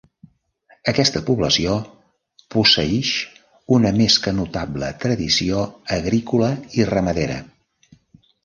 Aquesta 0.91 1.19
població 1.27 1.75
posseïx 2.55 3.11
una 3.77 3.93
més 4.01 4.17
que 4.25 4.35
notable 4.41 4.91
tradició 5.05 5.63
agrícola 5.99 6.53
i 6.81 6.89
ramadera. 6.95 7.41